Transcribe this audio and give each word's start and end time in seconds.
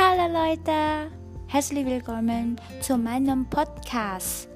Hallo 0.00 0.32
Leute, 0.32 1.12
herzlich 1.46 1.84
willkommen 1.84 2.56
zu 2.80 2.96
meinem 2.96 3.44
Podcast. 3.44 4.48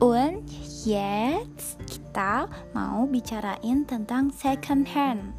Und 0.00 0.48
jetzt 0.88 1.76
kita 1.84 2.48
mau 2.72 3.04
bicarain 3.04 3.84
tentang 3.84 4.32
second 4.32 4.88
hand. 4.88 5.36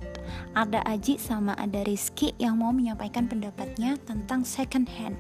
Ada 0.54 0.86
Aji 0.86 1.18
sama 1.18 1.58
ada 1.58 1.82
Rizky 1.90 2.38
yang 2.38 2.62
mau 2.62 2.70
menyampaikan 2.70 3.26
pendapatnya 3.26 3.98
tentang 4.06 4.46
second 4.46 4.86
hand. 4.86 5.18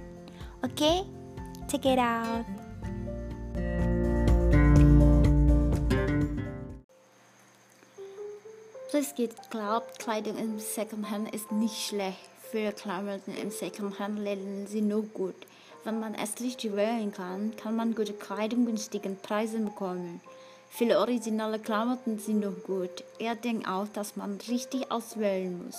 Oke, 0.61 0.77
okay? 0.77 0.97
check 1.65 1.89
it 1.89 1.97
out. 1.97 2.45
Rizky 8.93 9.33
glaubt, 9.49 9.97
Kleidung 9.97 10.37
im 10.37 10.61
Secondhand 10.61 11.33
ist 11.33 11.49
nicht 11.49 11.89
schlecht. 11.89 12.34
Viele 12.55 12.71
Klamotten 12.71 13.35
im 13.35 13.51
Secondhand-Läden 13.51 14.65
sind 14.65 14.87
nur 14.87 15.03
gut. 15.03 15.35
Wenn 15.83 15.99
man 15.99 16.15
es 16.15 16.39
richtig 16.39 16.73
wählen 16.73 17.11
kann, 17.11 17.53
kann 17.57 17.75
man 17.75 17.93
gute 17.93 18.13
Kleidung 18.13 18.65
günstigen 18.65 19.17
Preisen 19.17 19.65
bekommen. 19.65 20.21
Viele 20.69 20.99
originale 20.99 21.59
Klamotten 21.59 22.17
sind 22.17 22.39
noch 22.39 22.63
gut. 22.63 23.03
Er 23.19 23.35
denkt 23.35 23.67
auch, 23.67 23.89
dass 23.89 24.15
man 24.15 24.39
richtig 24.47 24.89
auswählen 24.89 25.65
muss. 25.65 25.75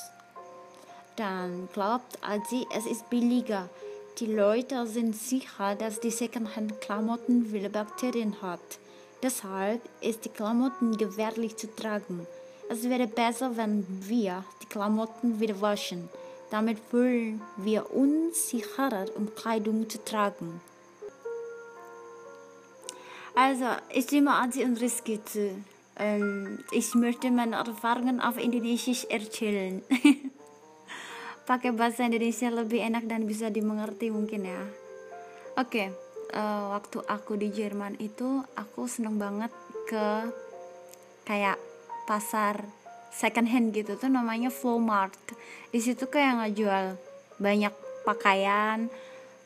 Dann 1.16 1.71
glaubt 1.73 2.19
Alzi, 2.21 2.66
es 2.77 2.85
ist 2.85 3.09
billiger. 3.09 3.71
Die 4.19 4.27
Leute 4.27 4.87
sind 4.87 5.16
sicher, 5.16 5.77
dass 5.77 6.01
die 6.01 6.11
Secondhand-Klamotten 6.11 7.47
viele 7.47 7.71
Bakterien 7.71 8.43
hat. 8.43 8.61
Deshalb 9.23 9.80
ist 10.02 10.27
die 10.27 10.29
Klamotten 10.29 10.99
gefährlich 10.99 11.57
zu 11.57 11.74
tragen. 11.74 12.27
Es 12.69 12.83
wäre 12.83 13.07
besser, 13.07 13.57
wenn 13.57 13.87
wir 14.07 14.45
die 14.63 14.66
Klamotten 14.66 15.41
wieder 15.41 15.59
waschen. 15.63 16.11
Damit 16.51 16.79
fühlen 16.79 17.43
wir 17.57 17.91
uns 17.91 18.49
sicherer, 18.49 19.07
um 19.16 19.35
Kleidung 19.35 19.91
zu 19.91 20.02
tragen. 20.05 20.61
Also, 23.35 23.66
ich 23.91 24.05
stimme 24.05 24.33
Anzi 24.33 24.65
und 24.65 24.80
Rizky 24.80 25.23
zu. 25.25 25.63
Ähm, 25.99 26.65
ich 26.71 26.95
möchte 26.95 27.30
meine 27.30 27.57
Erfahrungen 27.57 28.21
auf 28.21 28.38
Indonesisch 28.38 29.05
erzählen. 29.11 29.83
Pakai 31.47 31.71
bahasa 31.71 32.05
Indonesia 32.05 32.51
lebih 32.51 32.83
enak 32.83 33.07
dan 33.07 33.29
bisa 33.29 33.53
dimengerti 33.53 34.10
mungkin 34.10 34.51
ya. 34.51 34.60
Oke, 35.57 35.79
okay, 35.79 35.87
uh, 36.35 36.43
eh, 36.43 36.65
waktu 36.75 36.99
aku 37.07 37.38
di 37.38 37.55
Jerman 37.55 37.97
itu 38.03 38.43
aku 38.59 38.91
seneng 38.91 39.16
banget 39.16 39.55
ke 39.87 40.27
kayak 41.23 41.57
pasar 42.05 42.66
second 43.12 43.49
hand 43.49 43.73
gitu 43.73 43.95
tuh 43.96 44.10
namanya 44.10 44.49
Flow 44.52 44.79
Mart. 44.79 45.16
Di 45.71 45.80
situ 45.82 46.07
kayak 46.07 46.43
ngejual 46.43 46.96
banyak 47.37 47.74
pakaian 48.07 48.88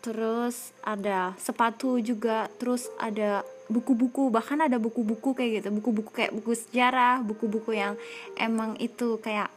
terus 0.01 0.73
ada 0.81 1.37
sepatu 1.37 2.01
juga 2.01 2.49
terus 2.57 2.89
ada 2.97 3.45
buku-buku 3.69 4.33
bahkan 4.33 4.57
ada 4.57 4.81
buku-buku 4.81 5.37
kayak 5.37 5.61
gitu 5.61 5.69
buku-buku 5.77 6.09
kayak 6.09 6.33
buku 6.33 6.57
sejarah 6.57 7.21
buku-buku 7.21 7.77
yang 7.77 8.01
emang 8.41 8.81
itu 8.81 9.21
kayak 9.21 9.53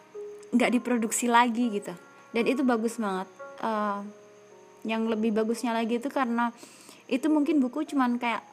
nggak 0.53 0.71
diproduksi 0.79 1.31
lagi 1.31 1.73
gitu. 1.73 1.93
Dan 2.33 2.49
itu 2.49 2.61
bagus 2.65 2.97
banget. 2.97 3.29
Uh, 3.63 4.03
yang 4.83 5.07
lebih 5.07 5.31
bagusnya 5.31 5.71
lagi 5.71 5.97
itu 5.97 6.11
karena 6.11 6.51
itu 7.07 7.31
mungkin 7.31 7.63
buku 7.63 7.88
cuman 7.88 8.19
kayak 8.19 8.43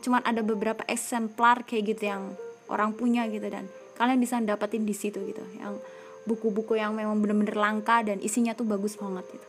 cuman 0.00 0.22
ada 0.22 0.44
beberapa 0.46 0.86
eksemplar 0.86 1.66
kayak 1.66 1.96
gitu 1.96 2.02
yang 2.12 2.22
orang 2.70 2.94
punya 2.94 3.26
gitu 3.26 3.46
dan 3.50 3.66
kalian 3.96 4.20
bisa 4.20 4.38
dapetin 4.44 4.84
di 4.84 4.92
situ 4.92 5.18
gitu. 5.24 5.42
Yang 5.58 5.80
buku-buku 6.28 6.76
yang 6.76 6.92
memang 6.92 7.22
bener-bener 7.22 7.56
langka 7.56 8.02
dan 8.02 8.18
isinya 8.20 8.52
tuh 8.52 8.66
bagus 8.66 8.98
banget 8.98 9.24
gitu. 9.30 9.46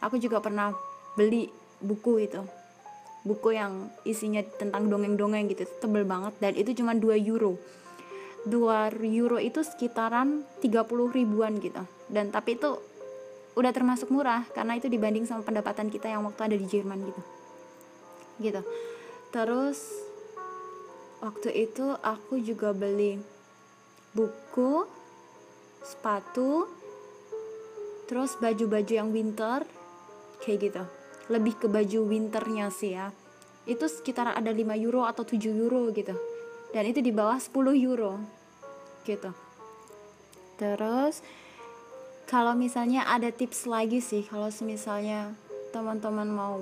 Aku 0.00 0.16
juga 0.16 0.40
pernah 0.40 0.72
beli 1.18 1.52
buku 1.82 2.24
itu. 2.24 2.40
Buku 3.20 3.52
yang 3.52 3.92
isinya 4.08 4.40
tentang 4.56 4.88
dongeng-dongeng 4.88 5.52
gitu 5.52 5.68
tebel 5.84 6.08
banget 6.08 6.32
dan 6.40 6.56
itu 6.56 6.72
cuma 6.80 6.96
2 6.96 7.20
euro. 7.20 7.60
2 8.48 8.96
euro 9.12 9.36
itu 9.36 9.60
sekitaran 9.60 10.48
30 10.64 10.88
ribuan 11.12 11.60
gitu. 11.60 11.84
Dan 12.08 12.32
tapi 12.32 12.56
itu 12.56 12.80
udah 13.58 13.72
termasuk 13.76 14.08
murah 14.08 14.46
karena 14.56 14.78
itu 14.80 14.88
dibanding 14.88 15.28
sama 15.28 15.44
pendapatan 15.44 15.92
kita 15.92 16.08
yang 16.08 16.24
waktu 16.24 16.48
ada 16.48 16.56
di 16.56 16.64
Jerman 16.64 17.04
gitu. 17.04 17.22
Gitu. 18.40 18.62
Terus 19.34 19.78
waktu 21.20 21.68
itu 21.68 21.92
aku 22.00 22.40
juga 22.40 22.72
beli 22.72 23.20
buku 24.12 24.84
sepatu 25.80 26.66
terus 28.10 28.34
baju-baju 28.42 28.90
yang 28.90 29.14
winter 29.14 29.62
kayak 30.42 30.58
gitu. 30.70 30.82
Lebih 31.30 31.54
ke 31.62 31.66
baju 31.70 32.00
winternya 32.10 32.74
sih 32.74 32.98
ya. 32.98 33.14
Itu 33.70 33.86
sekitar 33.86 34.34
ada 34.34 34.50
5 34.50 34.74
euro 34.82 35.06
atau 35.06 35.22
7 35.22 35.54
euro 35.54 35.94
gitu. 35.94 36.18
Dan 36.74 36.90
itu 36.90 36.98
di 36.98 37.14
bawah 37.14 37.38
10 37.38 37.54
euro 37.78 38.18
gitu. 39.06 39.30
Terus 40.58 41.22
kalau 42.26 42.54
misalnya 42.58 43.06
ada 43.06 43.30
tips 43.30 43.66
lagi 43.66 43.98
sih 43.98 44.26
kalau 44.26 44.50
misalnya 44.62 45.34
teman-teman 45.70 46.30
mau 46.30 46.58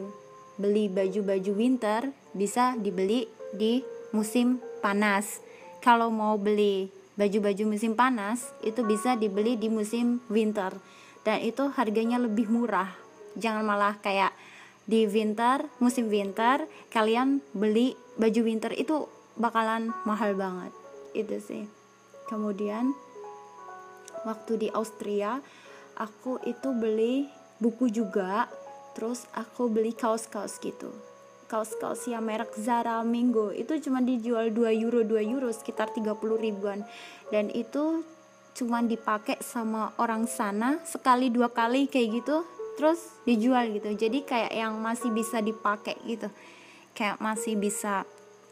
beli 0.60 0.88
baju-baju 0.88 1.52
winter 1.56 2.12
bisa 2.36 2.76
dibeli 2.76 3.24
di 3.56 3.80
musim 4.12 4.60
panas. 4.84 5.40
Kalau 5.80 6.12
mau 6.12 6.36
beli 6.36 6.90
baju-baju 7.18 7.74
musim 7.74 7.98
panas 7.98 8.54
itu 8.62 8.86
bisa 8.86 9.18
dibeli 9.18 9.58
di 9.58 9.66
musim 9.66 10.22
winter. 10.30 10.78
Dan 11.26 11.42
itu 11.42 11.66
harganya 11.74 12.16
lebih 12.22 12.46
murah. 12.46 12.94
Jangan 13.34 13.66
malah 13.66 13.98
kayak 13.98 14.30
di 14.88 15.04
winter 15.04 15.66
musim 15.82 16.08
winter 16.08 16.64
kalian 16.88 17.44
beli 17.52 17.92
baju 18.16 18.40
winter 18.40 18.72
itu 18.72 19.10
bakalan 19.34 19.90
mahal 20.06 20.38
banget. 20.38 20.70
Itu 21.12 21.42
sih. 21.42 21.66
Kemudian 22.30 22.94
waktu 24.22 24.62
di 24.62 24.68
Austria 24.70 25.42
aku 25.98 26.38
itu 26.46 26.70
beli 26.70 27.26
buku 27.58 27.90
juga. 27.90 28.46
Terus 28.94 29.26
aku 29.34 29.66
beli 29.66 29.94
kaos-kaos 29.94 30.58
gitu 30.58 31.07
kaos-kaos 31.48 32.04
yang 32.06 32.28
merek 32.28 32.52
Zara 32.60 33.00
Mingo 33.00 33.48
itu 33.50 33.80
cuma 33.80 34.04
dijual 34.04 34.52
2 34.52 34.84
euro 34.84 35.00
2 35.00 35.32
euro 35.32 35.48
sekitar 35.48 35.90
30 35.96 36.14
ribuan. 36.36 36.84
Dan 37.32 37.48
itu 37.50 38.04
cuma 38.52 38.84
dipakai 38.84 39.40
sama 39.40 39.96
orang 40.02 40.26
sana 40.26 40.82
sekali 40.82 41.30
dua 41.30 41.46
kali 41.46 41.86
kayak 41.86 42.08
gitu 42.22 42.36
terus 42.76 43.16
dijual 43.24 43.70
gitu. 43.72 43.90
Jadi 43.96 44.22
kayak 44.22 44.52
yang 44.52 44.76
masih 44.78 45.10
bisa 45.10 45.40
dipakai 45.40 45.96
gitu 46.04 46.28
kayak 46.92 47.22
masih 47.22 47.54
bisa 47.54 48.02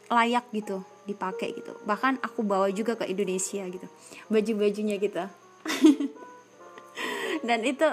layak 0.07 0.47
gitu 0.55 0.81
dipakai 1.03 1.51
gitu. 1.55 1.75
Bahkan 1.83 2.23
aku 2.23 2.43
bawa 2.43 2.71
juga 2.71 2.95
ke 2.95 3.05
Indonesia 3.07 3.63
gitu 3.67 3.87
baju-bajunya 4.31 4.95
gitu. 4.97 5.23
Dan 7.47 7.67
itu 7.67 7.87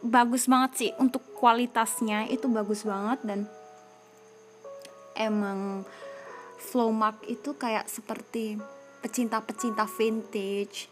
bagus 0.00 0.48
banget 0.48 0.72
sih 0.76 0.90
untuk 0.96 1.24
kualitasnya 1.36 2.28
itu 2.32 2.48
bagus 2.48 2.88
banget 2.88 3.20
dan 3.24 3.40
emang 5.20 5.84
Flowmark 6.60 7.28
itu 7.28 7.52
kayak 7.56 7.88
seperti 7.88 8.56
pecinta-pecinta 9.04 9.84
vintage, 9.84 10.88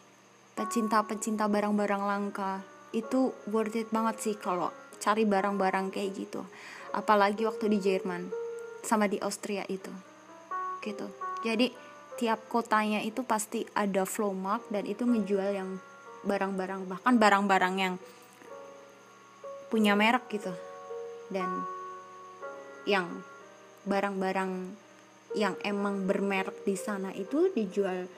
pecinta-pecinta 0.52 1.48
barang-barang 1.48 2.02
langka. 2.04 2.60
Itu 2.92 3.36
worth 3.48 3.76
it 3.76 3.88
banget 3.92 4.16
sih 4.20 4.34
kalau 4.36 4.72
cari 5.00 5.24
barang-barang 5.28 5.92
kayak 5.92 6.12
gitu. 6.16 6.44
Apalagi 6.92 7.44
waktu 7.44 7.68
di 7.72 7.78
Jerman 7.80 8.28
sama 8.84 9.08
di 9.08 9.20
Austria 9.20 9.64
itu. 9.68 9.92
Gitu. 10.80 11.04
Jadi 11.44 11.72
tiap 12.16 12.48
kotanya 12.48 13.04
itu 13.04 13.22
pasti 13.22 13.62
ada 13.76 14.08
Flowmark 14.08 14.66
dan 14.72 14.88
itu 14.88 15.04
ngejual 15.04 15.50
yang 15.54 15.70
barang-barang 16.26 16.90
bahkan 16.90 17.14
barang-barang 17.14 17.74
yang 17.78 17.94
punya 19.68 19.92
merek 19.94 20.26
gitu. 20.32 20.50
Dan 21.28 21.46
yang 22.88 23.20
barang-barang 23.88 24.52
yang 25.36 25.56
emang 25.64 26.04
bermerek 26.04 26.64
di 26.64 26.76
sana 26.76 27.12
itu 27.12 27.52
dijual 27.52 28.08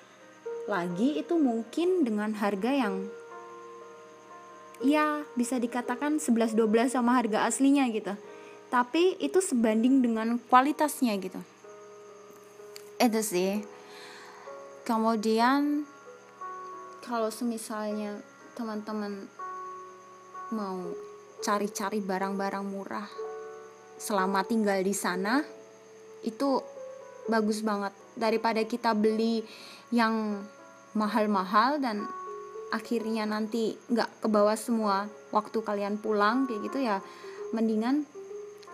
lagi 0.70 1.19
itu 1.19 1.34
mungkin 1.38 2.06
dengan 2.06 2.34
harga 2.38 2.70
yang 2.70 3.11
ya 4.82 5.22
bisa 5.34 5.58
dikatakan 5.58 6.22
11-12 6.22 6.94
sama 6.94 7.19
harga 7.19 7.46
aslinya 7.46 7.87
gitu. 7.90 8.14
Tapi 8.70 9.19
itu 9.19 9.43
sebanding 9.43 9.99
dengan 9.99 10.38
kualitasnya 10.46 11.19
gitu. 11.19 11.43
Itu 13.02 13.20
sih. 13.22 13.67
Kemudian 14.87 15.82
kalau 17.02 17.28
semisalnya 17.34 18.22
teman-teman 18.55 19.26
mau 20.55 20.94
cari-cari 21.43 21.99
barang-barang 21.99 22.64
murah 22.67 23.08
selama 24.00 24.46
tinggal 24.46 24.81
di 24.81 24.94
sana 24.94 25.43
itu 26.26 26.62
bagus 27.31 27.62
banget. 27.62 27.94
Daripada 28.17 28.61
kita 28.67 28.93
beli 28.93 29.44
yang 29.94 30.44
mahal-mahal 30.94 31.78
dan 31.78 32.06
akhirnya 32.70 33.26
nanti 33.26 33.75
nggak 33.90 34.22
ke 34.22 34.28
bawah 34.31 34.55
semua 34.55 35.11
waktu 35.34 35.58
kalian 35.62 35.99
pulang 35.99 36.46
kayak 36.46 36.70
gitu 36.70 36.78
ya 36.82 37.02
mendingan 37.50 38.06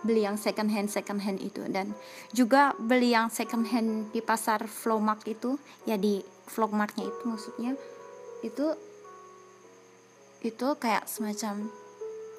beli 0.05 0.21
yang 0.25 0.37
second 0.37 0.69
hand 0.69 0.89
second 0.89 1.21
hand 1.21 1.41
itu. 1.41 1.65
Dan 1.69 1.93
juga 2.33 2.73
beli 2.77 3.13
yang 3.13 3.33
second 3.33 3.69
hand 3.69 4.13
di 4.13 4.21
pasar 4.21 4.65
Flowmark 4.65 5.25
itu 5.25 5.57
ya 5.85 5.97
di 5.97 6.21
Vlogmartnya 6.47 7.03
itu 7.03 7.23
maksudnya 7.27 7.71
itu 8.45 8.65
itu 10.45 10.67
kayak 10.79 11.09
semacam 11.09 11.67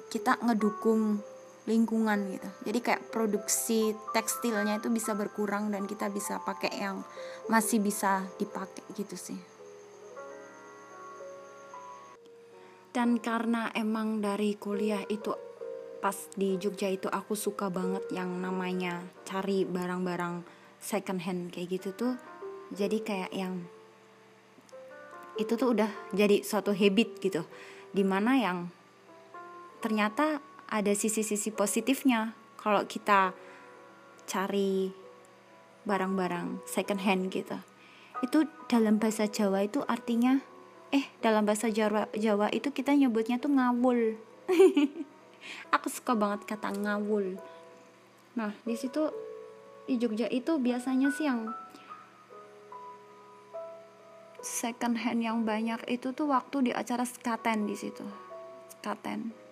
kita 0.09 0.41
ngedukung 0.41 1.21
lingkungan 1.67 2.37
gitu. 2.37 2.49
Jadi 2.69 2.79
kayak 2.79 3.11
produksi 3.11 3.91
tekstilnya 4.15 4.79
itu 4.79 4.87
bisa 4.87 5.17
berkurang 5.17 5.73
dan 5.73 5.83
kita 5.89 6.07
bisa 6.07 6.39
pakai 6.43 6.71
yang 6.79 7.03
masih 7.51 7.83
bisa 7.83 8.27
dipakai 8.39 8.85
gitu 8.95 9.15
sih. 9.17 9.39
Dan 12.89 13.21
karena 13.21 13.69
emang 13.77 14.19
dari 14.23 14.57
kuliah 14.57 15.03
itu 15.07 15.35
pas 15.99 16.15
di 16.33 16.55
Jogja 16.55 16.87
itu 16.87 17.11
aku 17.11 17.35
suka 17.35 17.67
banget 17.67 18.07
yang 18.15 18.39
namanya 18.39 19.03
cari 19.27 19.67
barang-barang 19.67 20.41
second 20.79 21.19
hand 21.21 21.51
kayak 21.51 21.75
gitu 21.75 21.91
tuh 21.91 22.13
jadi 22.71 22.97
kayak 23.03 23.31
yang 23.35 23.67
itu 25.39 25.55
tuh 25.55 25.71
udah 25.71 25.91
jadi 26.11 26.43
suatu 26.43 26.75
habit 26.75 27.23
gitu. 27.23 27.47
Di 27.89 28.03
mana 28.03 28.35
yang 28.35 28.67
ternyata 29.79 30.43
ada 30.69 30.93
sisi-sisi 30.93 31.49
positifnya. 31.49 32.37
Kalau 32.61 32.85
kita 32.85 33.33
cari 34.29 34.93
barang-barang 35.89 36.61
second 36.69 37.01
hand 37.01 37.33
gitu. 37.33 37.57
Itu 38.21 38.45
dalam 38.69 39.01
bahasa 39.01 39.25
Jawa 39.25 39.65
itu 39.65 39.81
artinya 39.89 40.37
eh 40.93 41.09
dalam 41.21 41.45
bahasa 41.45 41.73
Jawa 41.73 42.09
Jawa 42.13 42.53
itu 42.53 42.69
kita 42.69 42.93
nyebutnya 42.93 43.41
tuh 43.41 43.49
ngawul. 43.49 44.21
Aku 45.75 45.87
suka 45.89 46.13
banget 46.13 46.45
kata 46.45 46.69
ngawul. 46.77 47.41
Nah 48.37 48.53
di 48.61 48.77
situ 48.77 49.09
di 49.89 49.97
Jogja 49.97 50.29
itu 50.29 50.61
biasanya 50.61 51.09
sih 51.09 51.25
yang 51.25 51.49
second 54.45 55.01
hand 55.01 55.25
yang 55.25 55.41
banyak 55.41 55.81
itu 55.89 56.13
tuh 56.13 56.29
waktu 56.29 56.69
di 56.69 56.71
acara 56.75 57.07
skaten 57.07 57.65
di 57.65 57.73
situ. 57.73 58.05
Skaten 58.77 59.48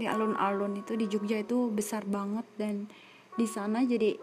di 0.00 0.08
alun-alun 0.08 0.80
itu 0.80 0.96
di 0.96 1.04
Jogja 1.04 1.44
itu 1.44 1.68
besar 1.68 2.08
banget 2.08 2.48
dan 2.56 2.88
di 3.36 3.44
sana 3.44 3.84
jadi 3.84 4.16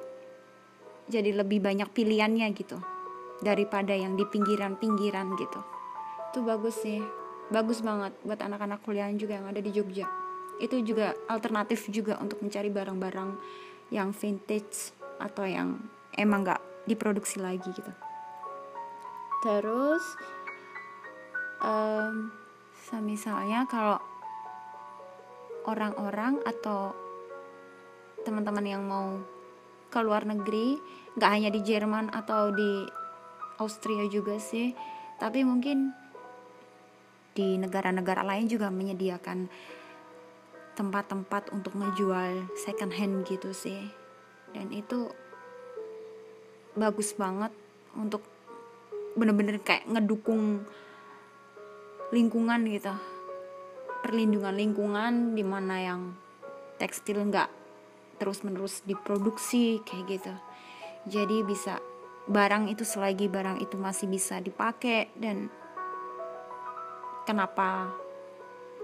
jadi 1.07 1.37
lebih 1.37 1.61
banyak 1.63 1.93
pilihannya 1.93 2.49
gitu 2.57 2.81
daripada 3.39 3.93
yang 3.93 4.17
di 4.17 4.25
pinggiran-pinggiran 4.25 5.37
gitu. 5.37 5.61
Itu 6.33 6.43
bagus 6.43 6.81
sih. 6.81 6.99
Bagus 7.47 7.79
banget 7.79 8.11
buat 8.27 8.41
anak-anak 8.43 8.83
kuliah 8.83 9.07
juga 9.15 9.39
yang 9.39 9.47
ada 9.47 9.63
di 9.63 9.71
Jogja. 9.71 10.03
Itu 10.59 10.81
juga 10.83 11.15
alternatif 11.31 11.87
juga 11.87 12.19
untuk 12.19 12.43
mencari 12.43 12.67
barang-barang 12.67 13.29
yang 13.93 14.11
vintage 14.11 14.91
atau 15.21 15.47
yang 15.47 15.79
emang 16.19 16.43
gak 16.43 16.59
diproduksi 16.89 17.39
lagi 17.39 17.71
gitu. 17.71 17.93
Terus 19.45 20.03
um, 21.63 22.33
misalnya 22.99 23.63
kalau 23.69 24.01
orang-orang 25.67 26.39
atau 26.47 26.95
teman-teman 28.23 28.65
yang 28.65 28.83
mau 28.87 29.19
ke 29.91 29.99
luar 30.01 30.23
negeri 30.23 30.79
nggak 31.19 31.31
hanya 31.31 31.49
di 31.51 31.61
Jerman 31.63 32.11
atau 32.11 32.51
di 32.55 32.87
Austria 33.59 34.07
juga 34.07 34.39
sih 34.39 34.71
tapi 35.17 35.43
mungkin 35.43 35.91
di 37.37 37.53
negara-negara 37.61 38.25
lain 38.25 38.49
juga 38.49 38.73
menyediakan 38.73 39.45
tempat-tempat 40.73 41.53
untuk 41.53 41.73
ngejual 41.73 42.53
second 42.53 42.93
hand 42.93 43.25
gitu 43.25 43.53
sih. 43.53 43.89
Dan 44.53 44.69
itu 44.69 45.09
bagus 46.77 47.17
banget 47.17 47.49
untuk 47.97 48.21
bener-bener 49.17 49.57
kayak 49.61 49.89
ngedukung 49.89 50.61
lingkungan 52.13 52.61
gitu 52.69 52.93
perlindungan 54.07 54.55
lingkungan 54.55 55.35
di 55.35 55.43
mana 55.43 55.83
yang 55.83 56.15
tekstil 56.79 57.27
nggak 57.27 57.51
terus-menerus 58.15 58.79
diproduksi 58.87 59.83
kayak 59.83 60.07
gitu 60.07 60.33
jadi 61.11 61.43
bisa 61.43 61.83
barang 62.31 62.71
itu 62.71 62.87
selagi 62.87 63.27
barang 63.27 63.59
itu 63.59 63.75
masih 63.75 64.07
bisa 64.07 64.39
dipakai 64.39 65.11
dan 65.19 65.51
kenapa 67.27 67.91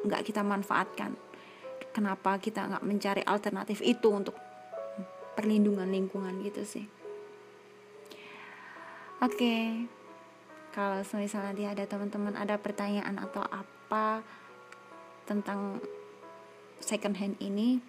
nggak 0.04 0.28
kita 0.28 0.44
manfaatkan 0.44 1.16
kenapa 1.96 2.36
kita 2.44 2.68
nggak 2.68 2.84
mencari 2.84 3.24
alternatif 3.24 3.80
itu 3.80 4.12
untuk 4.12 4.36
perlindungan 5.40 5.88
lingkungan 5.88 6.44
gitu 6.44 6.68
sih 6.68 6.84
oke 9.24 9.40
okay. 9.40 9.88
kalau 10.76 11.00
misalnya 11.16 11.56
nanti 11.56 11.64
ada 11.64 11.84
teman-teman 11.88 12.36
ada 12.36 12.60
pertanyaan 12.60 13.16
atau 13.24 13.40
apa 13.48 14.20
tentang 15.24 15.80
second 16.84 17.16
hand 17.16 17.38
ini 17.40 17.80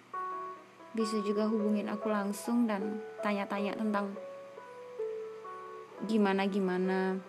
bisa 0.95 1.19
juga 1.23 1.47
hubungin 1.51 1.91
aku 1.91 2.07
langsung 2.07 2.67
dan 2.67 3.03
tanya-tanya 3.19 3.75
tentang 3.75 4.15
gimana 6.07 6.47
gimana 6.47 7.19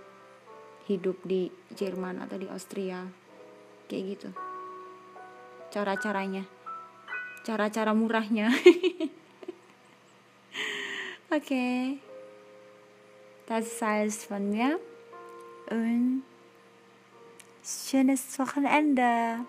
hidup 0.86 1.18
di 1.26 1.50
Jerman 1.74 2.22
atau 2.22 2.38
di 2.38 2.46
Austria. 2.46 3.02
Kayak 3.90 4.04
gitu. 4.14 4.30
Cara-caranya. 5.74 6.46
Cara-cara 7.42 7.90
murahnya. 7.90 8.50
Oke. 11.34 11.42
Okay. 11.42 11.98
das 13.46 13.80
heißt 13.80 14.26
von 14.26 14.50
mir. 14.50 14.78
Und 15.70 16.22
schönes 17.64 18.38
Wochenende 18.38 19.44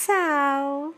Tchau! 0.00 0.94